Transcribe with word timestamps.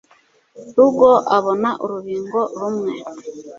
rugo 0.75 1.09
abona 1.37 1.69
urubingo 1.83 2.39
rumwe 2.59 2.91